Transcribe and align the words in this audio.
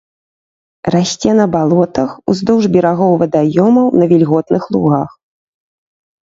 Расце 0.93 1.33
на 1.39 1.45
балотах, 1.55 2.09
уздоўж 2.33 2.63
берагоў 2.77 3.13
вадаёмаў, 3.25 3.87
на 4.01 4.09
вільготных 4.15 4.63
лугах. 4.75 5.09